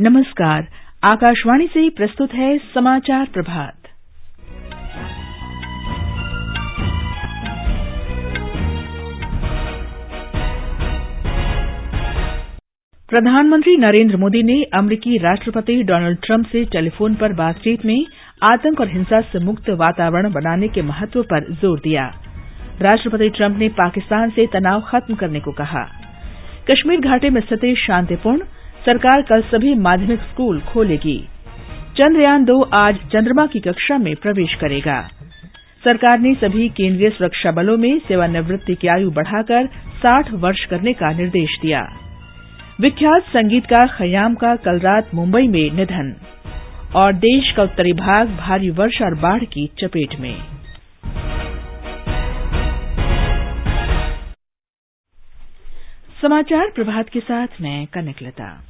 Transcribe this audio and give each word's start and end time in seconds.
नमस्कार, 0.00 0.66
आकाशवाणी 1.04 1.66
से 1.66 1.88
प्रस्तुत 1.90 2.34
है 2.34 2.56
समाचार 2.74 3.24
प्रभात। 3.26 3.86
प्रधानमंत्री 13.08 13.76
नरेंद्र 13.76 14.16
मोदी 14.16 14.42
ने 14.42 14.62
अमरीकी 14.74 15.16
राष्ट्रपति 15.18 15.82
डोनाल्ड 15.82 16.18
ट्रंप 16.22 16.46
से 16.46 16.64
टेलीफोन 16.64 17.14
पर 17.14 17.32
बातचीत 17.32 17.84
में 17.84 18.06
आतंक 18.42 18.80
और 18.80 18.88
हिंसा 18.88 19.20
से 19.20 19.38
मुक्त 19.38 19.70
वातावरण 19.70 20.32
बनाने 20.32 20.68
के 20.68 20.82
महत्व 20.82 21.22
पर 21.22 21.52
ज़ोर 21.54 21.78
दिया। 21.78 22.04
राष्ट्रपति 22.82 23.28
ट्रंप 23.28 23.58
ने 23.58 23.68
पाकिस्तान 23.78 24.30
से 24.30 24.46
तनाव 24.46 24.80
खत्म 24.80 25.14
करने 25.14 25.40
को 25.40 25.52
कहा। 25.52 25.82
कश्मीर 26.70 27.00
घाटी 27.00 27.30
में 27.30 27.40
स्थिति 27.40 27.74
शांतिपूर्ण 27.86 28.40
सरकार 28.88 29.22
कल 29.22 29.42
सभी 29.42 29.74
माध्यमिक 29.74 30.20
स्कूल 30.20 30.60
खोलेगी। 30.60 31.16
चंद्रयान 31.96 32.44
दो 32.44 32.60
आज 32.74 32.96
चंद्रमा 32.96 33.46
की 33.46 33.60
कक्षा 33.60 33.98
में 33.98 34.16
प्रवेश 34.16 34.54
करेगा। 34.54 35.00
सरकार 35.84 36.18
ने 36.18 36.34
सभी 36.34 36.68
केंद्रीय 36.68 37.10
सुरक्षा 37.10 37.50
बलों 37.50 37.76
में 37.76 37.98
सेवानिवृत्ति 37.98 38.74
की 38.74 38.88
आयु 38.88 39.10
बढ़ाकर 39.10 39.66
साठ 39.96 40.30
वर्ष 40.34 40.64
करने 40.64 40.92
का 40.92 41.12
निर्देश 41.12 41.58
दिया। 41.62 41.82
विख्यात 42.80 43.22
संगीतकार 43.22 43.88
खयाम 43.88 44.34
का 44.34 44.54
कल 44.56 44.78
रात 44.78 45.14
मुंबई 45.14 45.48
में 45.48 45.70
निधन 45.72 46.14
और 46.94 47.12
देश 47.12 47.52
का 47.52 47.62
उत्तरी 47.62 47.92
भाग 47.92 48.28
भारी 48.28 48.70
वर्षा 48.70 49.04
और 49.04 49.14
बाढ़ 49.14 49.44
की 49.44 49.66
चपेट 49.78 50.18
में। 50.20 50.36
समाचार 56.22 56.70
प्रभात 56.74 57.08
के 57.08 57.20
साथ 57.20 57.60
मैं 57.60 57.86
कनकलता 57.86 58.67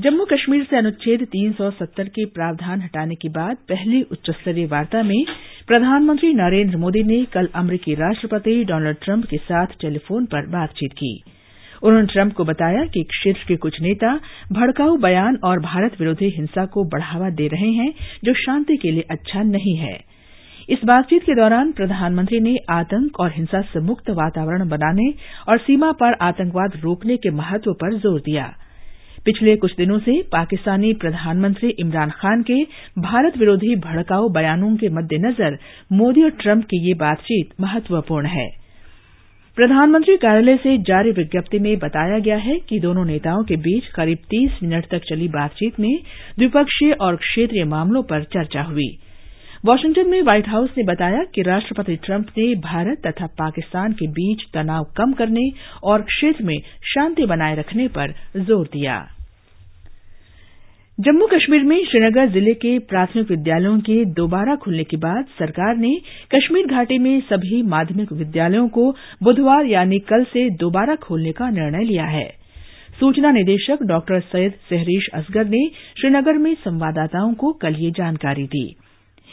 जम्मू 0.00 0.24
कश्मीर 0.24 0.62
से 0.70 0.76
अनुच्छेद 0.76 1.20
370 1.32 2.08
के 2.08 2.24
प्रावधान 2.26 2.80
हटाने 2.82 3.14
के 3.14 3.28
बाद 3.28 3.56
पहली 3.68 4.00
उच्च 4.02 4.30
स्तरीय 4.30 4.66
वार्ता 4.66 5.02
में 5.02 5.24
प्रधानमंत्री 5.68 6.32
नरेंद्र 6.34 6.76
मोदी 6.76 7.02
ने 7.02 7.24
कल 7.24 7.48
अमरीकी 7.54 7.94
राष्ट्रपति 7.94 8.64
डोनाल्ड 8.64 8.98
ट्रंप 9.02 9.24
के 9.24 9.36
साथ 9.36 9.66
टेलीफोन 9.80 10.24
पर 10.24 10.46
बातचीत 10.46 10.92
की। 10.92 11.12
उन्होंने 11.82 12.06
ट्रंप 12.06 12.32
को 12.32 12.44
बताया 12.44 12.84
कि 12.84 13.02
क्षेत्र 13.02 13.44
के 13.48 13.56
कुछ 13.56 13.80
नेता 13.80 14.14
भड़काऊ 14.52 14.96
बयान 14.96 15.38
और 15.44 15.60
भारत 15.60 16.00
विरोधी 16.00 16.32
हिंसा 16.36 16.66
को 16.66 16.84
बढ़ावा 16.84 17.30
दे 17.30 17.48
रहे 17.48 17.70
हैं, 17.70 17.94
जो 18.24 18.34
शांति 18.34 18.76
के 18.76 18.90
लिए 18.90 19.04
अच्छा 19.10 19.42
नहीं 19.42 19.76
है। 19.76 19.96
इस 20.68 20.84
बातचीत 20.84 21.22
के 21.22 21.34
दौरान 21.34 21.72
प्रधानमंत्री 21.72 22.40
ने 22.40 22.56
आतंक 22.70 23.20
और 23.20 23.32
हिंसा 23.32 23.60
से 23.62 23.80
मुक्त 23.80 24.10
वातावरण 24.10 24.68
बनाने 24.68 25.12
और 25.48 25.58
सीमा 25.58 25.92
पार 25.92 26.18
आतंकवाद 26.20 26.80
रोकने 26.84 27.16
के 27.16 27.30
महत्व 27.30 27.72
पर 27.72 27.98
ज़ोर 27.98 28.20
दिया। 28.20 28.52
पिछले 29.26 29.54
कुछ 29.56 29.74
दिनों 29.76 29.98
से 29.98 30.20
पाकिस्तानी 30.32 30.92
प्रधानमंत्री 30.92 31.68
इमरान 31.78 32.10
खान 32.10 32.42
के 32.42 32.62
भारत 33.00 33.38
विरोधी 33.38 33.74
भड़काऊ 33.76 34.28
बयानों 34.28 34.74
के 34.76 34.88
मद्देनजर 34.88 35.56
मोदी 35.92 36.22
और 36.22 36.30
ट्रंप 36.30 36.64
की 36.64 36.88
ये 36.88 36.94
बातचीत 36.94 37.60
महत्वपूर्ण 37.60 38.26
है। 38.26 38.46
प्रधानमंत्री 39.56 40.16
कार्यालय 40.16 40.56
से 40.56 40.76
जारी 40.78 41.10
विज्ञप्ति 41.10 41.58
में 41.58 41.76
बताया 41.78 42.18
गया 42.18 42.36
है 42.36 42.58
कि 42.58 42.78
दोनों 42.80 43.04
नेताओं 43.04 43.44
के 43.44 43.56
बीच 43.56 43.86
करीब 43.86 44.18
तीस 44.30 44.58
मिनट 44.62 44.86
तक 44.90 45.02
चली 45.08 45.28
बातचीत 45.28 45.80
में 45.80 45.92
द्विपक्षीय 46.38 46.92
और 47.00 47.16
क्षेत्रीय 47.16 47.64
मामलों 47.64 48.02
पर 48.02 48.24
चर्चा 48.24 48.62
हुई। 48.62 48.88
वाशिंगटन 49.64 50.08
में 50.10 50.20
व्हाइट 50.22 50.48
हाउस 50.48 50.70
ने 50.78 50.82
बताया 50.84 51.22
कि 51.34 51.42
राष्ट्रपति 51.42 51.94
ट्रंप 51.96 52.26
ने 52.38 52.54
भारत 52.62 52.98
तथा 53.06 53.26
पाकिस्तान 53.38 53.92
के 53.92 54.06
बीच 54.08 54.42
तनाव 54.54 54.84
कम 54.96 55.12
करने 55.12 55.48
और 55.82 56.02
क्षेत्र 56.02 56.44
में 56.44 56.58
शांति 56.84 57.26
बनाए 57.26 57.54
रखने 57.56 57.86
पर 57.88 58.12
ज़ोर 58.38 58.66
दिया। 58.72 58.98
जम्मू 60.98 61.26
कश्मीर 61.26 61.62
में 61.62 61.84
श्रीनगर 61.84 62.28
ज़िले 62.32 62.54
के 62.56 62.78
प्राथमिक 62.90 63.30
विद्यालयों 63.30 63.78
के 63.80 64.04
दोबारा 64.14 64.56
खुलने 64.56 64.84
के 64.84 64.96
बाद 64.98 65.24
सरकार 65.38 65.76
ने 65.76 65.96
कश्मीर 66.34 66.66
घाटी 66.66 66.98
में 66.98 67.20
सभी 67.30 67.62
माध्यमिक 67.70 68.12
विद्यालयों 68.12 68.68
को 68.68 68.90
बुधवार 69.22 69.66
यानी 69.66 69.98
कल 70.04 70.24
से 70.24 70.48
दोबारा 70.58 70.94
खोलने 71.00 71.32
का 71.32 71.50
निर्णय 71.52 71.84
लिया 71.84 72.04
है। 72.10 72.28
सूचना 73.00 73.30
निदेशक 73.32 73.82
डॉ 73.82 74.00
सैयद 74.10 74.52
सहरीश 74.70 75.08
असगर 75.14 75.48
ने 75.48 75.68
श्रीनगर 76.00 76.38
में 76.38 76.54
संवाददाताओं 76.54 77.34
को 77.34 77.52
कल 77.52 77.76
ये 77.76 77.90
जानकारी 77.90 78.46
दी। 78.46 78.66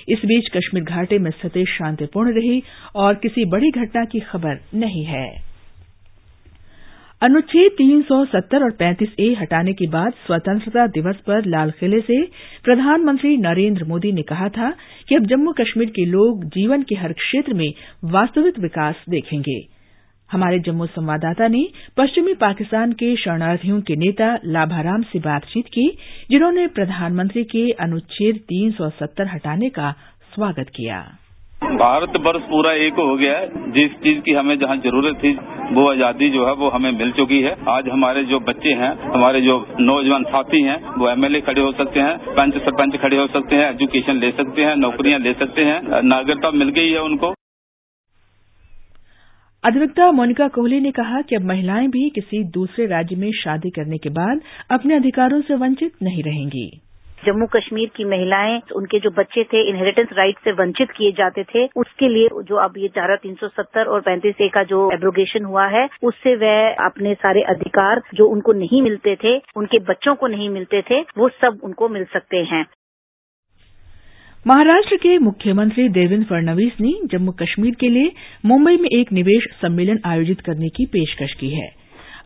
इस 0.10 0.20
बीच 0.26 0.50
कश्मीर 0.58 0.84
घाटी 0.84 1.18
में 1.18 1.32
स्थिति 1.32 1.66
शांतिपूर्ण 1.66 2.34
रही 2.34 2.64
और 2.96 3.16
किसी 3.16 3.46
बड़ी 3.46 3.72
घटना 3.72 4.06
की 4.06 4.20
खबर 4.20 4.60
नहीं 4.74 5.06
है। 5.06 5.52
अनुच्छेद 7.22 7.72
370 7.72 8.64
और 8.64 8.72
35 8.72 9.08
ए 9.20 9.36
हटाने 9.42 9.74
के 9.74 9.88
बाद 9.88 10.12
स्वतंत्रता 10.12 10.88
दिवस 10.88 11.16
पर 11.16 11.46
लाल 11.46 11.72
किले 11.72 12.02
से 12.02 12.24
प्रधानमंत्री 12.64 13.38
नरेंद्र 13.38 13.84
मोदी 13.84 14.12
ने 14.12 14.22
कहा 14.22 14.50
था 14.50 14.72
कि 15.10 15.16
अब 15.16 15.26
जम्मू 15.26 15.52
कश्मीर 15.52 15.90
के 15.90 16.06
लोग 16.06 16.46
जीवन 16.46 16.84
के 16.84 16.96
हर 16.96 17.14
क्षेत्र 17.14 17.54
में 17.54 17.74
वास्तविक 18.04 18.60
विकास 18.60 18.96
देखेंगे। 19.10 19.81
हमारे 20.32 20.60
जम्मू 20.60 20.86
संवाददाता 20.86 21.48
ने 21.48 21.68
पश्चिमी 21.98 22.34
पाकिस्तान 22.34 22.92
के 22.92 23.16
शरणार्थियों 23.16 23.82
के 23.82 23.96
नेता 23.96 24.40
लाभाराम 24.46 25.02
से 25.02 25.20
बातचीत 25.20 25.66
की, 25.66 25.98
जिन्होंने 26.32 26.68
प्रधानमंत्री 26.68 27.44
के 27.44 27.72
अनुच्छेद 27.72 28.36
370 28.36 29.28
हटाने 29.34 29.70
का 29.70 29.92
स्वागत 30.36 30.66
किया। 30.76 31.06
भारत 31.64 32.14
वर्ष 32.18 32.42
पूरा 32.42 32.74
एक 32.74 32.94
हो 32.94 33.16
गया 33.16 33.38
है। 33.38 33.72
जिस 33.72 33.92
चीज़ 33.92 34.20
की 34.20 34.32
हमें 34.32 34.60
जहाँ 34.60 34.78
ज़रूरत 34.78 35.16
थी, 35.16 35.32
वो 35.72 35.92
आज़ादी 35.92 36.30
जो 36.30 36.46
है, 36.48 36.54
वो 36.54 36.70
हमें 36.70 36.92
मिल 36.92 37.12
चुकी 37.12 37.42
है। 37.42 37.56
आज 37.70 37.90
हमारे 37.90 38.24
जो 38.24 38.40
बच्चे 38.40 38.70
हैं, 38.70 39.12
हमारे 39.14 39.42
जो 39.42 39.68
नौजवान 39.80 40.24
साथी 40.24 40.62
हैं, 40.62 40.90
वो 40.98 41.10
एमएलए 41.10 41.42
खड़े 41.42 41.62
हो 41.62 41.72
सकते 41.72 42.00
हैं, 42.00 42.18
पंच 42.18 42.54
सरपंच 42.54 42.96
खड़े 42.96 43.18
हो 43.18 43.28
सकते 43.28 43.56
हैं 43.56 43.70
एजुकेशन 43.72 44.14
ले 44.14 44.32
सकते 44.32 44.62
हैं, 44.62 44.76
नौकरियाँ 44.76 45.20
ले 45.20 45.34
सकते 45.34 45.62
हैं। 45.62 46.02
नागरिकता 46.02 46.52
मिल 46.52 46.70
गई 46.70 46.92
है 46.92 47.02
उनको। 47.02 47.34
अधिवक्ता 49.64 50.12
मोनिका 50.12 50.48
कोहली 50.48 50.80
ने 50.80 50.92
कहा 50.92 51.22
कि 51.22 51.36
अब 51.36 51.42
महिलाएँ 51.42 51.88
भी 51.88 52.10
किसी 52.10 52.44
दूसरे 52.44 52.86
राज्य 52.86 53.16
में 53.16 53.32
शादी 53.32 53.70
करने 53.70 53.98
के 53.98 54.10
बाद 54.10 54.42
अपने 54.72 54.96
अधिकारों 54.96 55.42
से 55.42 55.56
वंचित 55.56 55.92
नहीं 56.04 56.24
रहेंगी। 56.24 56.82
जम्मू 57.26 57.46
कश्मीर 57.46 57.92
की 57.96 58.06
महिलाएँ, 58.06 58.62
उनके 58.76 59.00
जो 59.00 59.10
बच्चे 59.10 59.44
थे 59.44 59.70
इनहेरिटेंस 59.70 60.08
राइट 60.14 60.36
से 60.44 60.52
वंचित 60.52 60.92
किए 60.92 61.12
जाते 61.12 61.44
थे, 61.44 61.70
उसके 61.76 62.08
लिए 62.08 62.30
जो 62.44 62.56
अब 62.56 62.74
ये 62.78 62.88
धारा 62.88 63.16
तीन 63.16 63.36
सौ 63.36 63.48
सत्तर 63.48 63.86
और 63.86 64.02
पैंतीस 64.02 64.36
ए 64.42 64.48
का 64.48 64.64
जो 64.64 64.92
एब्रोगेशन 64.94 65.46
हुआ 65.46 65.68
है, 65.68 65.90
उससे 66.04 66.36
वह 66.36 66.86
अपने 66.86 67.14
सारे 67.14 67.42
अधिकार 67.42 68.02
जो 68.14 68.26
उनको 68.26 68.54
नहीं 68.54 68.82
मिलते 68.82 69.18
थे, 69.24 69.42
उनके 69.56 69.80
बच्चों 69.80 70.16
को 70.16 70.28
नहीं 70.28 70.50
मिलते 70.50 70.82
थे, 70.82 71.02
वो 71.02 71.30
सब 71.30 71.60
उनको 71.64 71.90
मिल 71.90 72.04
सकते 72.04 72.38
हैं। 72.38 72.66
महाराष्ट्र 74.48 74.96
के 74.96 75.18
मुख्यमंत्री 75.18 75.90
देवेंद्र 75.90 76.26
फडणवीस 76.26 76.72
ने 76.82 76.92
जम्मू 77.12 77.32
कश्मीर 77.32 77.76
के 77.80 77.90
लिए 77.90 78.12
मुंबई 78.46 78.78
में 78.78 78.90
एक 78.90 79.12
निवेश 79.14 79.44
सम्मेलन 79.62 80.00
आयोजित 80.06 80.42
करने 80.42 80.70
की 80.70 80.86
पेशकश 80.86 81.34
की 81.34 81.50
है। 81.50 81.68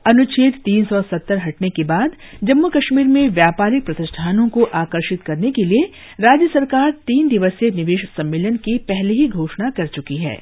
अनुच्छेद 0.07 0.53
370 0.65 1.39
हटने 1.45 1.69
के 1.69 1.83
बाद 1.83 2.11
जम्मू 2.43 2.69
कश्मीर 2.69 3.05
में 3.05 3.29
व्यापारिक 3.29 3.85
प्रतिष्ठानों 3.85 4.49
को 4.49 4.63
आकर्षित 4.63 5.21
करने 5.21 5.51
के 5.51 5.65
लिए 5.65 5.83
राज्य 6.21 6.47
सरकार 6.47 6.91
तीन 6.91 7.27
दिवसीय 7.27 7.71
निवेश 7.71 8.05
सम्मेलन 8.17 8.55
की 8.57 8.77
पहले 8.77 9.13
ही 9.13 9.27
घोषणा 9.27 9.69
कर 9.69 9.87
चुकी 9.87 10.17
है। 10.17 10.35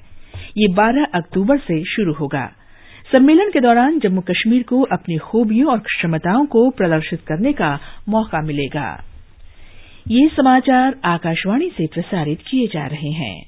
ये 0.58 0.68
12 0.74 1.06
अक्टूबर 1.16 1.58
से 1.58 1.84
शुरू 1.84 2.14
होगा। 2.14 2.46
सम्मेलन 3.12 3.50
के 3.50 3.60
दौरान 3.60 4.00
जम्मू 4.00 4.22
कश्मीर 4.22 4.64
को 4.64 4.82
अपनी 4.82 5.18
खूबियों 5.18 5.72
और 5.72 5.80
क्षमताओं 5.80 6.46
को 6.46 6.70
प्रदर्शित 6.70 7.20
करने 7.28 7.54
का 7.54 7.80
मौका 8.10 8.42
मिलेगा। 8.42 9.04
ये 10.08 10.28
समाचार 10.28 10.96
आकाशवाणी 11.06 11.70
से 11.70 11.88
प्रसारित 11.88 12.40
किए 12.50 12.68
जा 12.68 12.86
रहे 12.86 13.10
हैं। 13.10 13.46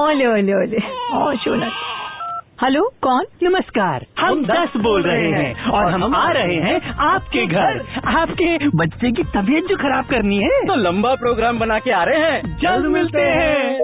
ओले 0.00 0.26
ओले 0.26 0.54
ओले। 0.54 0.80
शोनक 1.36 1.72
हेलो 2.64 2.92
कौन? 3.02 3.24
नमस्कार। 3.42 4.06
हम 4.18 4.44
दस 4.44 4.72
बोल 4.76 5.02
रहे 5.02 5.30
हैं 5.30 5.64
और 5.64 5.92
हम 5.92 6.16
आ 6.16 6.30
रहे 6.30 6.56
हैं 6.56 6.80
आपके 6.90 7.46
घर। 7.46 7.86
आपके 8.04 8.68
बच्चे 8.68 9.12
की 9.12 9.22
तबीयत 9.22 9.64
जो 9.64 9.76
खराब 9.76 10.04
करनी 10.04 10.42
है। 10.42 10.66
तो 10.66 10.74
लंबा 10.74 11.14
प्रोग्राम 11.14 11.58
बना 11.58 11.78
के 11.78 11.90
आ 11.90 12.04
रहे 12.04 12.20
हैं। 12.20 12.58
जल्द 12.58 12.86
मिलते 12.86 13.20
हैं। 13.20 13.74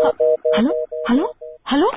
हेलो 0.57 0.87
हेलो 1.11 1.35
हेलो। 1.73 1.93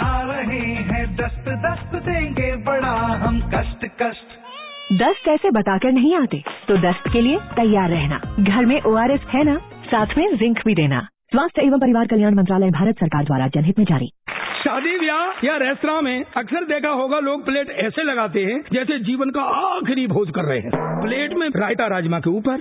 आ 0.00 0.22
रहे 0.22 0.58
हैं। 0.58 1.16
दस्त 1.16 1.48
दस्त 1.48 2.04
देंगे 2.06 2.56
बड़ा 2.56 2.96
हम 3.26 3.50
कष्ट 3.54 3.86
कष्ट। 4.02 4.47
दस्त 4.92 5.28
ऐसे 5.28 5.50
बताकर 5.50 5.92
नहीं 5.92 6.14
आते 6.16 6.44
तो 6.68 6.76
दस्त 6.76 7.12
के 7.12 7.20
लिए 7.20 7.38
तैयार 7.38 7.90
रहना। 7.90 8.20
घर 8.40 8.66
में 8.66 8.80
ओआरएस 8.82 9.20
है 9.34 9.44
ना? 9.44 9.56
साथ 9.84 10.06
में 10.18 10.36
जिंक 10.36 10.58
भी 10.66 10.74
देना। 10.74 11.00
स्वास्थ्य 11.00 11.62
एवं 11.62 11.78
परिवार 11.78 12.06
कल्याण 12.06 12.34
मंत्रालय, 12.34 12.70
भारत 12.70 12.94
सरकार 12.94 13.24
द्वारा 13.24 13.48
जनहित 13.48 13.78
में 13.78 13.86
जारी। 13.86 14.12
शादी 14.58 14.98
ब्याह 14.98 15.46
या 15.46 15.56
रेस्तरा 15.56 16.00
में 16.00 16.24
अक्सर 16.36 16.64
देखा 16.64 16.88
होगा, 16.90 17.18
लोग 17.18 17.44
प्लेट 17.44 17.70
ऐसे 17.70 18.02
लगाते 18.02 18.44
हैं 18.44 18.60
जैसे 18.72 18.98
जीवन 18.98 19.30
का 19.30 19.42
आखिरी 19.66 20.06
भोज 20.06 20.30
कर 20.30 20.42
रहे 20.42 20.58
हैं। 20.58 20.70
प्लेट 21.02 21.32
में 21.32 21.48
रायता 21.56 21.86
राजमा 21.86 22.18
के 22.18 22.30
ऊपर, 22.30 22.56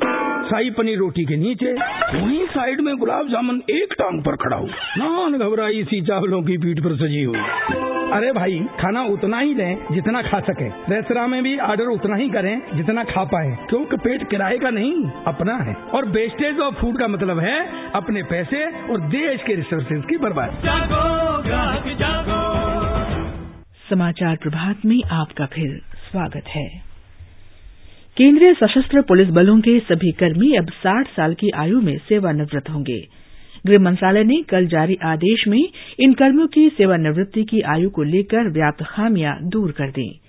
शाही 0.49 0.69
पनीर 0.69 0.97
रोटी 0.97 1.25
के 1.25 1.35
नीचे, 1.35 1.73
वहीं 2.13 2.45
साइड 2.47 2.81
में 2.81 2.95
गुलाब 2.97 3.27
जामुन 3.27 3.61
एक 3.69 3.93
टांग 3.93 4.23
पर 4.23 4.35
खड़ा 4.35 4.57
हो 4.57 4.67
नान 4.97 5.37
घबराई 5.39 5.83
सी 5.83 6.01
चावलों 6.01 6.41
की 6.41 6.57
पीठ 6.57 6.83
पर 6.83 6.95
सजी 6.95 7.23
हुई। 7.23 7.39
अरे 8.07 8.31
भाई, 8.31 8.59
खाना 8.79 9.01
उतना 9.03 9.39
ही 9.39 9.53
लें 9.53 9.77
जितना 9.91 10.21
खा 10.21 10.39
सके। 10.39 10.67
रेस्तरा 10.93 11.25
में 11.27 11.41
भी 11.43 11.57
ऑर्डर 11.59 11.85
उतना 11.85 12.15
ही 12.15 12.29
करें 12.29 12.61
जितना 12.73 13.03
खा 13.03 13.23
पाए, 13.23 13.57
क्योंकि 13.69 13.97
पेट 13.97 14.29
किराए 14.29 14.57
का 14.57 14.69
नहीं, 14.69 14.93
अपना 15.27 15.55
है। 15.57 15.73
और 15.93 16.05
वेस्टेज 16.05 16.59
ऑफ़ 16.59 16.75
फ़ूड 16.75 16.99
का 16.99 17.07
मतलब 17.07 17.39
है 17.39 17.57
अपने 17.95 18.23
पैसे 18.23 18.65
और 18.87 19.01
देश 19.09 19.43
के 19.43 19.55
रिसोर्सेज 19.55 20.03
की 20.09 20.17
बर्बादी। 20.17 21.86
समाचार 23.89 24.35
प्रभात 24.35 24.85
में 24.85 25.03
आपका 25.11 25.45
फिर 25.45 25.81
स्वागत 26.11 26.43
है। 26.47 26.81
केंद्रीय 28.17 28.53
सशस्त्र 28.53 29.01
पुलिस 29.01 29.27
बलों 29.27 29.61
के 29.61 29.79
सभी 29.79 30.11
कर्मी 30.11 30.55
अब 30.55 30.65
60 30.65 31.07
साल 31.07 31.33
की 31.33 31.49
आयु 31.49 31.81
में 31.81 31.97
सेवानिवृत्त 31.97 32.69
होंगे। 32.69 33.07
गृह 33.67 33.79
मंत्रालय 33.79 34.23
ने 34.23 34.41
कल 34.41 34.67
जारी 34.67 34.97
आदेश 35.03 35.47
में 35.47 35.69
इन 35.99 36.13
कर्मियों 36.13 36.47
की 36.47 36.69
सेवानिवृत्ति 36.69 37.43
की 37.43 37.61
आयु 37.61 37.89
को 37.89 38.03
लेकर 38.03 38.49
व्याप्त 38.49 38.83
खामियाँ 38.83 39.37
दूर 39.41 39.71
कर 39.71 39.89
दी। 39.89 40.19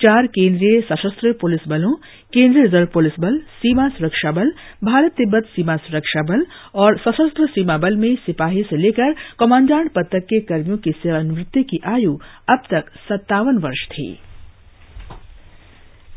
चार 0.00 0.26
केंद्रीय 0.26 0.80
सशस्त्र 0.80 1.32
पुलिस 1.32 1.60
बलों, 1.68 1.92
केंद्रीय 2.32 2.64
रिज़र्व 2.64 2.86
पुलिस 2.86 3.12
बल, 3.20 3.38
सीमा 3.38 3.88
सुरक्षा 3.88 4.32
बल, 4.32 4.52
भारत 4.84 5.12
तिब्बत 5.12 5.44
सीमा 5.44 5.76
सुरक्षा 5.76 6.22
बल 6.22 6.46
और 6.74 6.98
सशस्त्र 6.98 7.46
सीमा 7.46 7.78
बल 7.78 7.96
में 7.96 8.14
सिपाही 8.16 8.62
से 8.62 8.76
लेकर 8.76 9.14
कमांडेंट 9.38 9.90
पद 9.92 10.08
तक 10.12 10.24
के 10.24 10.40
कर्मियों 10.40 10.76
की 10.76 10.90
सेवानिवृत्ति 10.90 11.62
की 11.62 11.80
आयु 11.86 12.18
अब 12.48 12.62
तक 12.70 12.90
सत्तावन 13.08 13.58
वर्ष 13.58 13.86
थी। 13.86 14.18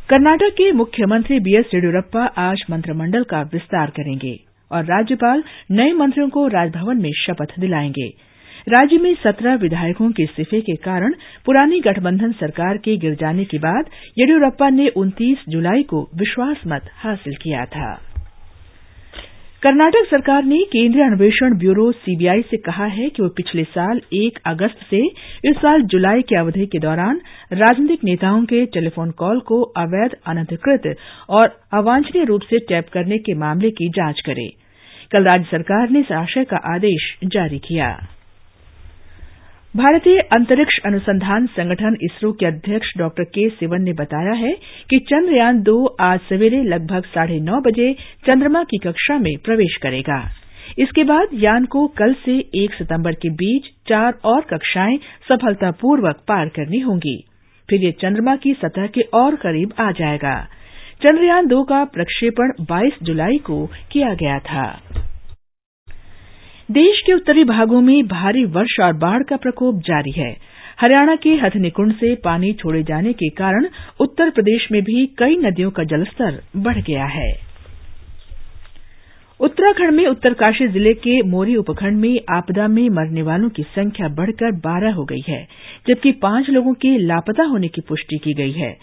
कर्नाटक 0.09 0.53
के 0.57 0.71
मुख्यमंत्री 0.71 1.39
बीएस 1.39 1.65
येदियुरप्पा 1.73 2.25
आज 2.37 2.63
मंत्रिमंडल 2.69 3.23
का 3.23 3.41
विस्तार 3.41 3.89
करेंगे 3.89 4.39
और 4.71 4.83
राज्यपाल 4.83 5.43
नए 5.71 5.91
मंत्रियों 5.91 6.29
को 6.29 6.47
राजभवन 6.47 6.97
में 6.97 7.11
शपथ 7.11 7.59
दिलाएँगे। 7.59 8.28
राज्य 8.67 8.97
में 8.97 9.13
सत्रह 9.15 9.56
विधायकों 9.56 10.11
के 10.11 10.23
इस्तीफे 10.23 10.61
के 10.61 10.75
कारण 10.75 11.13
पुरानी 11.45 11.79
गठबंधन 11.79 12.31
सरकार 12.31 12.77
के 12.77 12.97
गिर 12.97 13.15
जाने 13.15 13.45
के 13.45 13.57
बाद 13.57 13.85
येदियुरप्पा 14.17 14.69
ने 14.69 14.88
उनतीस 14.88 15.38
जुलाई 15.50 15.83
को 15.83 16.09
विश्वास 16.15 16.57
मत 16.67 16.89
हासिल 16.95 17.35
किया 17.35 17.65
था। 17.65 18.01
कर्नाटक 19.63 20.06
सरकार 20.09 20.44
ने 20.44 20.57
केंद्रीय 20.63 21.03
अन्वेषण 21.03 21.57
ब्यूरो 21.57 21.91
सीबीआई 21.91 22.41
से 22.41 22.57
कहा 22.57 22.85
है 22.85 23.09
कि 23.09 23.23
वह 23.23 23.29
पिछले 23.38 23.63
साल 23.63 24.01
एक 24.13 24.39
अगस्त 24.45 24.85
से 24.89 25.06
इस 25.50 25.56
साल 25.56 25.81
जुलाई 25.81 26.21
की 26.21 26.35
अवधि 26.35 26.65
के 26.65 26.79
दौरान 26.79 27.21
राजनीतिक 27.53 28.03
नेताओं 28.03 28.45
के 28.45 28.65
टेलीफोन 28.65 29.11
कॉल 29.11 29.39
को 29.39 29.61
अवैध, 29.61 30.15
अनधिकृत 30.27 30.95
और 31.29 31.59
अवांछनीय 31.73 32.23
रूप 32.23 32.41
से 32.41 32.59
टैप 32.59 32.89
करने 32.94 33.17
के 33.17 33.33
मामले 33.33 33.71
की 33.71 33.89
जाँच 33.89 34.19
करे। 34.19 34.47
कल 35.11 35.23
राज्य 35.23 35.47
सरकार 35.51 35.89
ने 35.89 36.00
इस 36.00 36.11
आशय 36.11 36.44
का 36.44 36.57
आदेश 36.75 37.17
जारी 37.25 37.59
किया। 37.59 38.19
भारतीय 39.75 40.19
अंतरिक्ष 40.19 40.77
अनुसंधान 40.86 41.45
संगठन 41.48 41.98
इसरो 42.01 42.31
के 42.31 42.45
अध्यक्ष 42.45 42.88
डॉ 42.98 43.10
के 43.19 43.50
सिवन 43.50 43.81
ने 43.81 43.94
बताया 43.94 44.33
है 44.33 44.51
कि 44.89 45.00
चंद्रयान 45.00 45.62
दो 45.62 45.86
आज 46.01 46.19
सवेरे 46.19 46.63
लगभग 46.63 47.04
साढ़े 47.06 47.39
नौ 47.39 47.60
बजे 47.62 47.94
चंद्रमा 48.25 48.63
की 48.63 48.77
कक्षा 48.77 49.18
में 49.18 49.38
प्रवेश 49.45 49.75
करेगा। 49.75 50.18
इसके 50.80 51.04
बाद 51.04 51.27
यान 51.33 51.66
को 51.66 51.88
कल 51.88 52.13
से 52.13 52.38
एक 52.56 52.74
सितंबर 52.74 53.13
के 53.13 53.30
बीच 53.30 53.68
चार 53.89 54.13
और 54.25 54.42
कक्षाएँ 54.42 54.98
सफलतापूर्वक 55.30 56.16
पार 56.27 56.50
करनी 56.50 56.80
होंगी। 56.80 57.18
फिर 57.69 57.86
यह 57.86 57.92
चंद्रमा 57.92 58.36
की 58.36 58.54
सतह 58.54 58.88
के 58.88 59.01
और 59.01 59.36
करीब 59.36 59.74
आ 59.80 59.92
जाएगा। 59.92 60.48
चंद्रयान 61.06 61.48
दो 61.48 61.63
का 61.63 61.83
प्रक्षेपण 61.83 62.51
22 62.62 63.04
जुलाई 63.04 63.38
को 63.38 63.66
किया 63.92 64.13
गया 64.13 64.39
था। 64.39 64.81
देश 66.69 67.00
के 67.06 67.13
उत्तरी 67.13 67.44
भागों 67.44 67.80
में 67.81 68.07
भारी 68.07 68.44
वर्षा 68.45 68.86
और 68.86 68.94
बाढ़ 68.94 69.24
का 69.24 69.36
प्रकोप 69.36 69.75
जारी 69.86 70.12
है। 70.12 70.30
हरियाणा 70.81 71.16
के 71.16 71.30
हथनीकुंड 71.36 71.94
से 71.94 72.13
पानी 72.16 72.51
छोड़े 72.54 72.81
जाने 72.83 73.13
के 73.13 73.30
कारण 73.30 73.66
उत्तर 74.00 74.30
प्रदेश 74.30 74.68
में 74.71 74.81
भी 74.83 75.06
कई 75.19 75.38
नदियों 75.38 75.71
का 75.71 75.83
जलस्तर 75.83 76.39
बढ़ 76.57 76.77
गया 76.81 77.06
है। 77.06 77.31
उत्तराखंड 79.39 79.92
में 79.92 80.06
उत्तरकाशी 80.07 80.68
ज़िले 80.68 80.94
के 80.94 81.21
मोरी 81.21 81.56
उपखंड 81.56 82.00
में 82.00 82.19
आपदा 82.36 82.68
में 82.68 82.88
मरने 82.89 83.21
वालों 83.21 83.50
की 83.50 83.63
संख्या 83.63 84.07
बढ़कर 84.07 84.51
बारह 84.62 84.94
हो 84.94 85.06
गई 85.06 85.24
है, 85.27 85.44
जबकि 85.88 86.12
पाँच 86.21 86.50
लोगों 86.50 86.74
के 86.74 86.98
लापता 86.98 87.44
होने 87.44 87.68
की 87.68 87.81
पुष्टि 87.81 88.18
की 88.18 88.33
गई 88.33 88.51
है। 88.51 88.74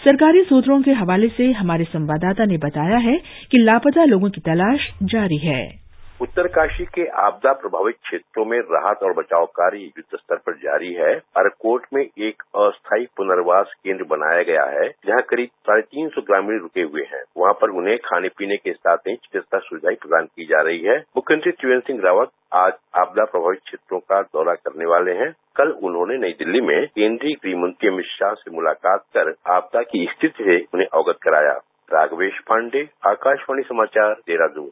सरकारी 0.00 0.42
सूत्रों 0.42 0.82
के 0.82 0.92
हवाले 0.94 1.28
से 1.28 1.50
हमारे 1.52 1.84
संवाददाता 1.84 2.44
ने 2.44 2.56
बताया 2.58 2.98
है 2.98 3.18
कि 3.50 3.58
लापता 3.58 4.04
लोगों 4.04 4.30
की 4.30 4.40
तलाश 4.40 4.90
जारी 5.04 5.38
है। 5.38 5.85
उत्तरकाशी 6.20 6.84
के 6.84 7.06
आपदा 7.06 7.52
प्रभावित 7.52 7.96
क्षेत्रों 8.02 8.44
में 8.44 8.58
राहत 8.58 8.98
और 9.02 9.12
बचाव 9.12 9.46
कार्य 9.46 9.78
युद्ध 9.78 10.18
स्तर 10.18 10.36
पर 10.36 10.52
जारी 10.52 10.92
है। 10.92 11.14
अरकोट 11.36 11.86
में 11.94 12.02
एक 12.02 12.42
अस्थायी 12.56 13.06
पुनर्वास 13.16 13.74
केंद्र 13.84 14.04
बनाया 14.04 14.42
गया 14.42 14.64
है, 14.64 14.88
जहाँ 14.88 15.22
करीब 15.22 15.48
साढ़े 15.48 15.82
तीन 15.82 16.08
सौ 16.08 16.20
ग्रामीण 16.20 16.60
रुके 16.60 16.80
हुए 16.80 17.02
हैं। 17.02 17.22
वहाँ 17.36 17.52
पर 17.52 17.70
उन्हें 17.70 17.98
खाने 17.98 18.28
पीने 18.28 18.56
के 18.56 18.72
साथ 18.72 18.96
ही 18.96 19.16
चिकित्सा 19.16 19.58
सुविधाएँ 19.58 19.96
प्रदान 19.96 20.24
की 20.24 20.44
जा 20.44 20.60
रही 20.60 20.80
है। 20.80 20.98
मुख्यमंत्री 20.98 21.52
त्रिवेंद्र 21.52 21.86
सिंह 21.86 22.00
रावत 22.04 22.30
आज 22.52 22.72
आपदा 22.94 23.24
प्रभावित 23.24 23.60
क्षेत्रों 23.60 23.98
का 23.98 24.22
दौरा 24.22 24.54
करने 24.54 24.86
वाले 24.86 25.12
हैं। 25.12 25.32
कल 25.56 25.70
उन्होंने 25.70 26.18
नई 26.18 26.32
दिल्ली 26.32 26.60
में 26.60 26.86
केंद्रीय 26.86 27.34
गृह 27.34 27.60
मंत्री 27.62 27.88
अमित 27.88 28.06
शाह 28.06 28.34
से 28.34 28.50
मुलाकात 28.50 29.00
कर 29.16 29.34
आपदा 29.52 29.82
की 29.82 30.08
स्थिति 30.10 30.44
से 30.44 30.58
उन्हें 30.74 30.88
अवगत 30.94 31.18
कराया। 31.22 31.60
राघवेश 31.92 32.38
पांडे, 32.38 32.88
आकाशवाणी 33.06 33.62
समाचार, 33.62 34.12
देहरादून। 34.12 34.70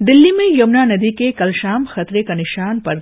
दिल्ली 0.00 0.30
में 0.30 0.44
यमुना 0.56 0.84
नदी 0.84 1.10
के 1.10 1.30
कल 1.32 1.52
शाम 1.52 1.84
खतरे 1.84 2.22
का 2.22 2.34
निशान 2.34 2.80
पर 2.80 2.98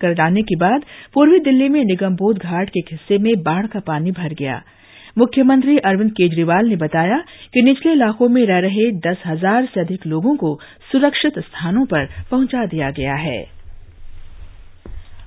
कर 0.00 0.12
जाने 0.14 0.42
के 0.42 0.56
बाद 0.56 0.84
पूर्वी 1.14 1.38
दिल्ली 1.38 1.68
में 1.68 1.82
निगमबोध 1.84 2.38
घाट 2.38 2.68
के 2.68 2.80
हिस्से 2.90 3.18
में 3.18 3.32
बाढ़ 3.42 3.66
का 3.66 3.80
पानी 3.80 4.10
भर 4.10 4.34
गया। 4.34 4.60
मुख्यमंत्री 5.18 5.76
अरविंद 5.78 6.10
केजरीवाल 6.10 6.68
ने 6.68 6.76
बताया 6.76 7.18
कि 7.54 7.62
निचले 7.62 7.92
इलाकों 7.92 8.28
में 8.28 8.44
रह 8.46 8.58
रहे 8.58 8.90
दस 9.06 9.22
हज़ार 9.26 9.66
से 9.66 9.80
अधिक 9.80 10.06
लोगों 10.06 10.34
को 10.36 10.54
सुरक्षित 10.92 11.38
स्थानों 11.38 11.84
पर 11.86 12.06
पहुँचा 12.30 12.64
दिया 12.66 12.90
गया 12.90 13.14
है। 13.14 13.40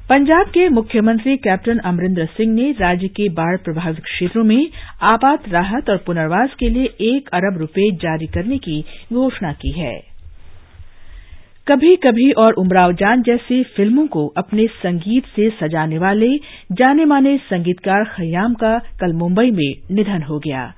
पंजाब 0.09 0.47
के 0.47 0.67
मुख्यमंत्री 0.69 1.35
कैप्टन 1.37 1.79
अमरिंदर 1.85 2.25
सिंह 2.37 2.53
ने 2.53 2.71
राज्य 2.71 3.07
के 3.09 3.27
बाढ़ 3.33 3.57
प्रभावित 3.57 4.03
क्षेत्रों 4.03 4.43
में 4.43 4.67
आपात 5.03 5.47
राहत 5.49 5.89
और 5.89 5.97
पुनर्वास 5.97 6.55
के 6.59 6.69
लिए 6.69 6.89
एक 7.09 7.29
अरब 7.33 7.59
रुपये 7.59 7.89
जारी 7.97 8.27
करने 8.27 8.57
की 8.57 8.81
घोषणा 9.13 9.53
की 9.53 9.71
है। 9.71 10.12
कभी 11.67 11.95
कभी 11.95 12.31
और 12.31 12.53
उमराव 12.53 12.93
जान 12.93 13.21
जैसी 13.21 13.63
फ़िल्मों 13.63 14.07
को 14.07 14.27
अपने 14.27 14.67
संगीत 14.67 15.25
से 15.25 15.49
सजाने 15.49 15.97
वाले 15.97 16.29
जाने 16.71 17.05
माने 17.05 17.37
संगीतकार 17.37 18.03
खयाम 18.03 18.53
का 18.53 18.77
कल 18.77 19.13
मुंबई 19.13 19.51
में 19.51 19.95
निधन 19.95 20.23
हो 20.23 20.39
गया। 20.39 20.73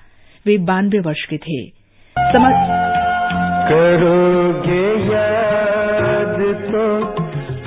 वे 0.46 0.58
बानवे 0.58 1.00
वर्ष 1.00 1.26
के 1.26 1.38
थे। 1.38 1.66
करोगे 3.72 4.86
याद 5.14 6.38
तो 6.72 6.86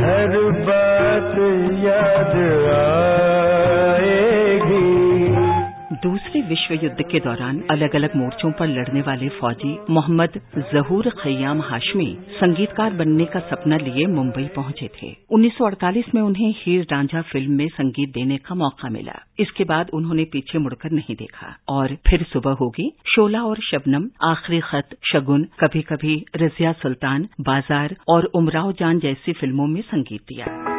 हर 0.05 0.39
बात 0.69 1.35
याद 1.85 2.37
आएगी 2.37 2.98
विश्व 6.49 6.75
युद्ध 6.75 7.03
के 7.03 7.19
दौरान 7.21 7.61
अलग 7.71 7.95
अलग 7.95 8.15
मोर्चों 8.17 8.51
पर 8.53 8.67
लड़ने 8.67 9.01
वाले 9.01 9.29
फौजी 9.29 9.73
मोहम्मद 9.91 10.41
जहूर 10.73 11.09
खयाम 11.19 11.61
हाशमी 11.61 12.07
संगीतकार 12.31 12.93
बनने 12.93 13.25
का 13.25 13.41
सपना 13.41 13.77
लिए 13.77 14.07
मुंबई 14.07 14.45
पहुँचे 14.57 14.89
थे। 14.97 15.11
1948 15.31 16.15
में 16.15 16.23
उन्हें 16.23 16.55
हीर 16.59 16.87
रांझा 16.93 17.23
फ़िल्म 17.23 17.53
में 17.53 17.69
संगीत 17.69 18.13
देने 18.15 18.37
का 18.39 18.55
मौका 18.55 18.89
मिला। 18.89 19.19
इसके 19.41 19.65
बाद 19.65 19.91
उन्होंने 19.93 20.25
पीछे 20.25 20.59
मुड़कर 20.59 20.91
नहीं 20.91 21.17
देखा। 21.17 21.55
और 21.69 21.97
फिर 22.09 22.27
सुबह 22.33 22.57
होगी, 22.61 22.91
शोला 23.07 23.43
और 23.43 23.61
शबनम, 23.63 24.09
आखिरी 24.23 24.61
खत, 24.61 24.97
शगुन 25.13 25.47
कभी 25.61 25.83
कभी 25.83 26.25
रजिया 26.37 26.73
सुल्तान, 26.73 27.29
बाज़ार 27.41 27.97
और 28.09 28.31
उमराव 28.35 28.73
जान 28.73 28.99
जैसी 28.99 29.33
फ़िल्मों 29.33 29.67
में 29.67 29.81
संगीत 29.83 30.23
दिया। 30.29 30.78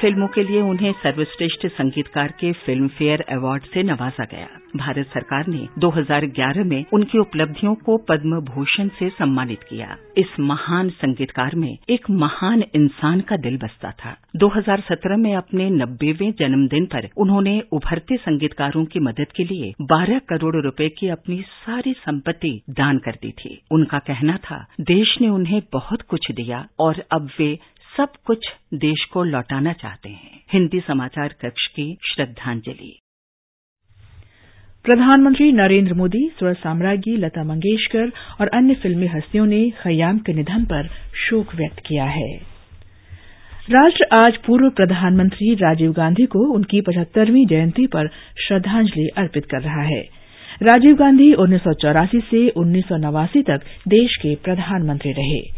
फ़िल्मों 0.00 0.26
के 0.28 0.42
लिए 0.44 0.60
उन्हें 0.60 0.92
सर्वश्रेष्ठ 0.92 1.66
संगीतकार 1.66 2.28
के 2.28 2.52
फ़िल्म 2.52 2.88
फेयर 2.88 3.20
अवार्ड 3.20 3.62
से 3.62 3.82
नवाजा 3.82 4.24
गया। 4.24 4.48
भारत 4.76 5.06
सरकार 5.06 5.46
ने 5.46 5.68
2011 5.78 6.64
में 6.64 6.84
उनकी 6.92 7.18
उपलब्धियों 7.18 7.74
को 7.74 7.96
पद्म 7.96 8.40
भूषण 8.40 8.88
से 8.88 9.08
सम्मानित 9.08 9.62
किया। 9.62 9.96
इस 10.18 10.40
महान 10.40 10.88
संगीतकार 10.90 11.54
में 11.54 11.78
एक 11.90 12.10
महान 12.10 12.64
इंसान 12.74 13.20
का 13.20 13.36
दिल 13.36 13.56
बसता 13.56 13.90
था। 13.90 14.16
2017 14.36 15.16
में 15.16 15.34
अपने 15.36 15.70
नब्बेवें 15.70 16.32
जन्मदिन 16.38 16.86
पर 16.86 17.08
उन्होंने 17.16 17.62
उभरते 17.72 18.16
संगीतकारों 18.16 18.84
की 18.84 19.00
मदद 19.00 19.26
के 19.36 19.44
लिए 19.44 19.72
12 19.82 20.18
करोड़ 20.18 20.56
रुपए 20.56 20.88
की 20.88 21.08
अपनी 21.08 21.40
सारी 21.42 21.92
संपत्ति 21.92 22.62
दान 22.70 22.98
कर 22.98 23.12
दी 23.22 23.30
थी। 23.30 23.60
उनका 23.70 23.98
कहना 23.98 24.36
था, 24.36 24.66
देश 24.80 25.16
ने 25.20 25.28
उन्हें 25.28 25.62
बहुत 25.72 26.02
कुछ 26.02 26.30
दिया 26.32 26.66
और 26.78 27.04
अब 27.12 27.30
वे 27.38 27.58
सब 27.96 28.08
कुछ 28.24 28.46
देश 28.74 29.04
को 29.04 29.24
लौटाना 29.24 29.72
चाहते 29.72 30.08
हैं। 30.08 30.40
हिंदी 30.52 30.80
समाचार 30.80 31.28
कक्ष 31.28 31.66
की 31.66 31.98
श्रद्धांजलि। 32.14 33.00
प्रधानमंत्री 34.84 35.52
नरेंद्र 35.52 35.94
मोदी 35.94 36.30
स्वर 36.38 36.54
साम्राज्ञी 36.54 37.16
लता 37.16 37.44
मंगेशकर 37.44 38.12
और 38.40 38.48
अन्य 38.48 38.74
फिल्मी 38.74 39.06
हस्तियों 39.06 39.46
ने 39.46 39.70
खयाम 39.70 40.18
के 40.18 40.32
निधन 40.32 40.64
पर 40.64 40.88
शोक 41.14 41.54
व्यक्त 41.54 41.78
किया 41.86 42.04
है। 42.04 42.36
राष्ट्र 43.70 44.16
आज 44.16 44.36
पूर्व 44.36 44.70
प्रधानमंत्री 44.70 45.54
राजीव 45.54 45.92
गांधी 45.92 46.26
को 46.26 46.54
उनकी 46.54 46.80
पचहत्तरवीं 46.80 47.46
जयंती 47.46 47.86
पर 47.86 48.08
श्रद्धांजलि 48.46 49.08
अर्पित 49.16 49.44
कर 49.44 49.62
रहा 49.62 49.82
है। 49.82 50.02
राजीव 50.62 50.96
गांधी 50.96 51.34
उन्नीस 51.34 51.60
सौ 51.60 51.72
चौरासी 51.72 52.20
से 52.20 52.48
उन्नीस 52.48 52.84
सौ 52.84 52.96
नवासी 52.96 53.42
तक 53.42 53.60
देश 53.88 54.16
के 54.16 54.34
प्रधानमंत्री 54.34 55.12
रहे। 55.12 55.55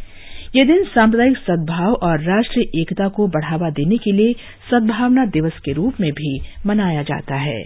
यह 0.57 0.64
दिन 0.64 0.85
सांप्रदायिक 0.85 1.37
सद्भाव 1.37 1.93
और 1.93 2.21
राष्ट्रीय 2.21 2.81
एकता 2.81 3.09
को 3.09 3.26
बढ़ावा 3.28 3.71
देने 3.71 3.97
के 3.97 4.12
लिए 4.12 4.33
सद्भावना 4.71 5.26
दिवस 5.26 5.59
के 5.64 5.73
रूप 5.73 6.00
में 6.00 6.12
भी 6.12 6.40
मनाया 6.67 7.02
जाता 7.02 7.35
है। 7.35 7.62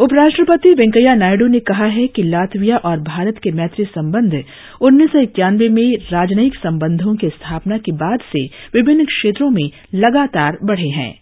उपराष्ट्रपति 0.00 0.72
वेंकैया 0.74 1.14
नायडू 1.14 1.46
ने 1.46 1.60
कहा 1.60 1.84
है 1.84 2.06
कि 2.06 2.22
लातविया 2.22 2.76
और 2.76 2.98
भारत 3.00 3.38
के 3.38 3.50
मैत्री 3.50 3.84
संबंध 3.84 4.44
उन्नीस 4.80 5.10
सौ 5.10 5.18
इक्यानवे 5.18 5.68
में 5.68 5.96
राजनयिक 6.12 6.54
संबंधों 6.54 7.14
की 7.16 7.28
स्थापना 7.28 7.78
के 7.78 7.92
बाद 7.92 8.20
से 8.20 8.44
विभिन्न 8.74 9.04
क्षेत्रों 9.04 9.50
में 9.50 9.70
लगातार 9.94 10.58
बढ़े 10.64 10.88
हैं। 10.88 11.12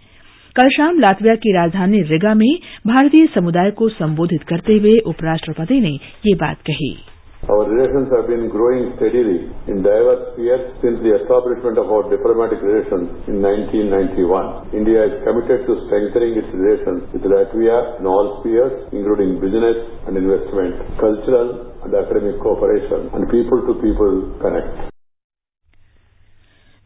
कल 0.57 0.69
शाम 0.69 0.99
लातविया 0.99 1.35
की 1.35 1.53
राजधानी 1.53 2.03
रिगा 2.03 2.35
में 2.35 2.59
भारतीय 2.87 3.27
समुदाय 3.27 3.71
को 3.71 3.89
संबोधित 3.89 4.43
करते 4.43 4.73
हुए 4.73 4.99
उपराष्ट्रपति 4.99 5.81
ने 5.81 5.95
ये 6.27 6.35
बात 6.35 6.57
कही। 6.57 6.97
Our 7.50 7.66
relations 7.66 8.12
have 8.14 8.28
been 8.28 8.46
growing 8.50 8.94
steadily 8.98 9.50
in 9.66 9.82
diverse 9.82 10.36
spheres 10.36 10.70
since 10.86 11.02
the 11.02 11.18
establishment 11.18 11.82
of 11.82 11.90
our 11.90 12.06
diplomatic 12.06 12.62
relations 12.62 13.10
in 13.26 13.42
1991. 13.42 14.70
India 14.76 15.08
is 15.08 15.16
committed 15.26 15.66
to 15.66 15.74
strengthening 15.88 16.38
its 16.38 16.52
relations 16.54 17.10
with 17.10 17.26
Latvia 17.26 17.98
in 18.00 18.06
all 18.06 18.44
spheres, 18.44 18.86
including 18.94 19.42
business 19.42 19.82
and 20.06 20.18
investment, 20.18 20.78
cultural 21.02 21.74
and 21.82 21.92
academic 21.96 22.38
cooperation, 22.38 23.10
and 23.18 23.26
people-to-people 23.32 24.14
connect. 24.46 24.90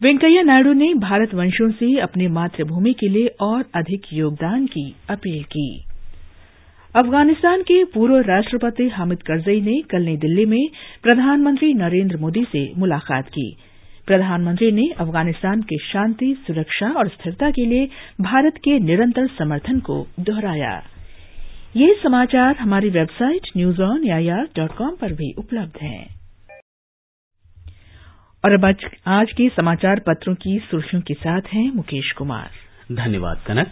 Venkaiah 0.01 0.41
Naidu 0.41 0.73
ने 0.73 0.93
भारतवंशियों 0.93 1.69
से 1.71 1.99
अपनी 1.99 2.27
मातृभूमि 2.27 2.93
के 2.93 3.09
लिए 3.09 3.27
और 3.41 3.63
अधिक 3.75 4.13
योगदान 4.13 4.65
की 4.65 4.95
अपील 5.09 5.43
की 5.43 5.86
अफ़गानिस्तान 6.98 7.62
के 7.62 7.84
पूर्व 7.84 8.18
राष्ट्रपति 8.18 8.88
हामिद 8.88 9.22
करजई 9.22 9.60
ने 9.60 9.82
कल 9.82 10.02
नई 10.02 10.16
दिल्ली 10.16 10.46
में 10.46 10.68
प्रधानमंत्री 11.02 11.74
नरेंद्र 11.74 12.16
मोदी 12.16 12.44
से 12.44 12.72
मुलाकात 12.74 13.28
की। 13.28 13.56
प्रधानमंत्री 14.06 14.72
ने 14.72 14.82
अफ़गानिस्तान 14.98 15.62
की 15.62 15.78
शांति, 15.92 16.44
सुरक्षा 16.46 16.90
और 16.90 17.08
स्थिरता 17.08 17.50
के 17.50 17.66
लिए 17.66 17.88
भारत 18.20 18.54
के 18.56 18.78
निरंतर 18.78 19.26
समर्थन 19.26 19.80
को 19.80 20.06
दोहराया। 20.20 20.82
ये 21.76 22.00
समाचार 22.02 22.56
हमारी 22.56 22.88
website 22.88 23.46
news 23.56 23.82
on 23.82 24.06
AIR 24.06 24.48
dot 24.56 24.72
com 24.76 24.96
पर 24.96 25.12
भी 25.12 25.32
उपलब्ध 25.38 25.78
हैं। 25.82 26.20
और 28.44 28.52
अब 28.52 28.76
आज 29.06 29.32
के 29.32 29.48
समाचार 29.48 30.00
पत्रों 30.00 30.34
की 30.34 30.58
सुर्खियों 30.58 31.02
के 31.02 31.14
साथ 31.14 31.40
हैं 31.40 31.72
मुकेश 31.72 32.12
कुमार। 32.12 32.50
धन्यवाद 32.92 33.42
कनक। 33.46 33.68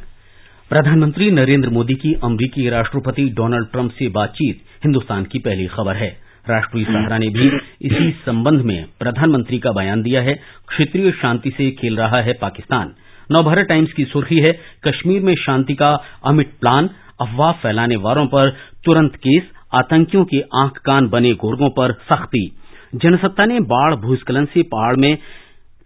प्रधानमंत्री 0.71 1.31
नरेंद्र 1.31 1.69
मोदी 1.69 1.95
की 1.95 2.13
अमरीकी 2.15 2.69
राष्ट्रपति 2.69 3.25
डोनाल्ड 3.29 3.67
ट्रंप 3.67 3.91
से 3.91 4.09
बातचीत 4.09 4.61
हिंदुस्तान 4.85 5.25
की 5.25 5.39
पहली 5.39 5.67
खबर 5.67 5.97
है। 5.97 6.09
राष्ट्रीय 6.51 6.85
सहारा 6.85 7.19
ने 7.19 7.29
भी 7.29 7.47
इसी 7.83 8.11
संबंध 8.27 8.61
में 8.61 8.85
प्रधानमंत्री 8.99 9.59
का 9.59 9.73
बयान 9.73 10.03
दिया 10.03 10.23
है। 10.23 10.35
क्षेत्रीय 10.69 11.11
शांति 11.11 11.51
से 11.51 11.71
खेल 11.71 11.97
रहा 11.97 12.21
है 12.21 12.33
पाकिस्तान। 12.33 12.93
नवभारत 13.31 13.67
टाइम्स 13.67 13.93
की 13.93 14.05
सुर्खी 14.05 14.41
है 14.41 14.53
कश्मीर 14.85 15.23
में 15.23 15.35
शांति 15.35 15.75
का 15.75 15.93
अमिट 16.25 16.51
प्लान 16.61 16.91
अफवाह 17.21 17.53
फैलाने 17.53 17.97
वालों 17.97 18.27
पर 18.27 18.51
तुरंत 18.85 19.17
केस 19.17 19.43
आतंकियों 19.75 20.25
के 20.25 20.41
आँख 20.41 20.73
कान 20.79 21.09
बने 21.09 21.35
गोर्गों 21.35 21.71
पर 21.71 21.93
सख्ती। 21.93 22.47
जनसत्ता 22.95 23.47
ने 23.47 23.61
बाढ़ 23.61 23.95
भूस्खलन 23.95 24.45
से 24.45 24.63
पहाड़ 24.63 24.97
में 24.97 25.17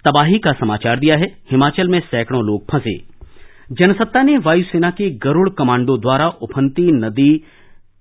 तबाही 0.05 0.39
का 0.39 0.53
समाचार 0.53 0.99
दिया 0.99 1.17
है। 1.17 1.33
हिमाचल 1.51 1.89
में 1.89 2.01
सैकड़ों 2.01 2.45
लोग 2.45 2.71
फंसे। 2.71 3.20
जनसत्ता 3.71 4.23
ने 4.23 4.37
वायुसेना 4.39 4.91
के 4.91 5.09
गरुड़ 5.25 5.49
कमांडो 5.49 5.97
द्वारा 5.97 6.27
उफनती 6.43 6.91
नदी 6.93 7.33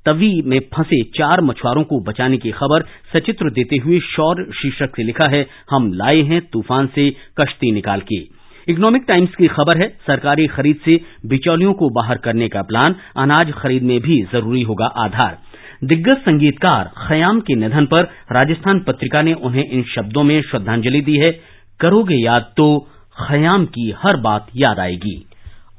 तवी 0.06 0.42
में 0.42 0.60
फंसे 0.74 1.02
चार 1.18 1.42
मछुआरों 1.42 1.84
को 1.84 2.00
बचाने 2.00 2.38
की 2.38 2.52
खबर 2.52 2.86
सचित्र 3.14 3.50
देते 3.52 3.78
हुए 3.78 4.00
शौर्य 4.00 4.46
शीर्षक 4.54 4.96
से 4.96 5.04
लिखा 5.04 5.28
है, 5.28 5.46
हम 5.72 5.92
लाए 5.94 6.22
हैं 6.22 6.42
तूफ़ान 6.54 6.88
से 6.88 7.10
कश्ती 7.40 7.72
निकाल 7.72 8.02
के। 8.02 8.20
इकोनॉमिक 8.68 9.04
टाइम्स 9.08 9.36
की 9.36 9.48
खबर 9.48 9.82
है, 9.82 9.90
सरकारी 10.08 10.48
खरीद 10.48 10.80
से 10.86 11.00
बिचौलियों 11.26 11.74
को 11.74 11.90
बाहर 11.90 12.18
करने 12.18 12.50
का 12.50 12.62
प्लान, 12.62 12.96
अनाज 13.18 13.52
खरीद 13.54 13.84
में 13.84 14.00
भी 14.00 14.22
ज़रूरी 14.34 14.62
होगा 14.62 14.86
आधार। 14.98 15.38
दिग्गज 15.84 16.18
संगीतकार 16.22 16.92
खयाम 16.98 17.40
के 17.40 17.56
निधन 17.56 17.86
पर 17.86 18.12
राजस्थान 18.32 18.80
पत्रिका 18.80 19.22
ने 19.22 19.34
उन्हें 19.34 19.66
इन 19.66 19.84
शब्दों 19.96 20.24
में 20.24 20.42
श्रद्धांजलि 20.42 21.02
दी 21.02 21.18
है, 21.18 21.32
करोगे 21.80 22.16
याद 22.16 22.54
तो 22.58 22.78
खयाम 23.18 23.66
की 23.68 23.92
हर 23.98 24.18
बात 24.18 24.48
याद 24.56 24.80
आएगी। 24.80 25.26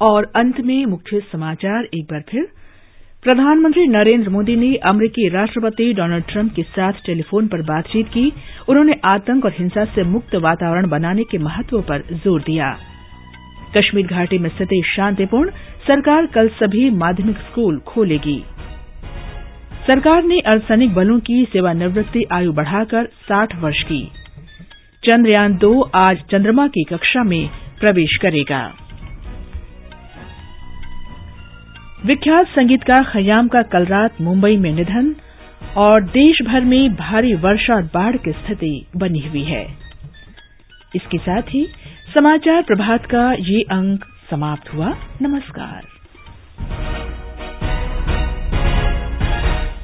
और 0.00 0.32
अंत 0.36 0.60
में 0.60 0.86
मुख्य 0.86 1.20
समाचार 1.32 1.84
एक 1.84 2.04
बार 2.04 2.24
फिर। 2.28 2.48
प्रधानमंत्री 3.22 3.86
नरेंद्र 3.86 4.30
मोदी 4.30 4.56
ने 4.56 4.74
अमरीकी 4.76 5.28
राष्ट्रपति 5.28 5.92
डोनाल्ड 5.92 6.24
ट्रंप 6.24 6.52
के 6.54 6.62
साथ 6.62 6.92
टेलीफोन 7.06 7.48
पर 7.48 7.62
बातचीत 7.62 8.06
की। 8.06 8.32
उन्होंने 8.68 8.92
आतंक 9.04 9.44
और 9.44 9.52
हिंसा 9.58 9.84
से 9.84 10.02
मुक्त 10.02 10.34
वातावरण 10.34 10.88
बनाने 10.88 11.24
के 11.24 11.38
महत्व 11.38 11.80
पर 11.80 12.02
ज़ोर 12.24 12.40
दिया। 12.40 12.70
कश्मीर 13.76 14.06
घाटी 14.06 14.38
में 14.38 14.50
स्थिति 14.50 14.82
शांतिपूर्ण। 14.96 15.50
सरकार 15.86 16.26
कल 16.26 16.48
सभी 16.48 16.90
माध्यमिक 16.90 17.36
स्कूल 17.36 17.78
खोलेगी। 17.78 18.44
सरकार 19.86 20.24
ने 20.24 20.40
अर्धसैनिक 20.40 20.94
बलों 20.94 21.20
की 21.20 21.44
सेवानिवृत्ति 21.44 22.24
आयु 22.32 22.52
बढ़ाकर 22.52 23.08
60 23.28 23.54
वर्ष 23.56 23.82
की। 23.82 24.02
चंद्रयान 25.02 25.56
दो 25.56 25.80
आज 25.94 26.18
चंद्रमा 26.30 26.66
की 26.68 26.84
कक्षा 26.84 27.22
में 27.24 27.50
प्रवेश 27.80 28.16
करेगा। 28.16 28.62
विख्यात 32.10 32.46
संगीतकार 32.46 33.04
खयाम 33.04 33.48
का 33.48 33.62
कल 33.62 33.84
रात 33.86 34.20
मुंबई 34.20 34.56
में 34.56 34.72
निधन 34.72 35.16
और 35.76 36.02
देश 36.02 36.42
भर 36.42 36.60
में 36.60 36.96
भारी 36.96 37.34
वर्षा 37.34 37.74
और 37.74 37.82
बाढ़ 37.82 38.16
की 38.16 38.32
स्थिति 38.32 38.86
बनी 38.96 39.18
हुई 39.18 39.42
है। 39.42 39.64
इसके 40.96 41.18
साथ 41.18 41.42
ही 41.42 41.66
समाचार 42.18 42.62
प्रभात 42.62 43.06
का 43.06 43.32
ये 43.32 43.62
अंक 43.62 44.04
समाप्त 44.30 44.74
हुआ। 44.74 44.96
नमस्कार। 45.22 45.99